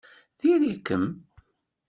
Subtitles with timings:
[0.41, 1.05] Diri-kem!